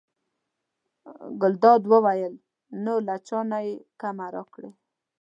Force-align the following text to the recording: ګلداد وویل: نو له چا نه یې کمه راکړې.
ګلداد 1.41 1.81
وویل: 1.91 2.33
نو 2.83 2.93
له 3.07 3.15
چا 3.27 3.39
نه 3.51 3.59
یې 3.65 3.73
کمه 4.01 4.25
راکړې. 4.35 4.71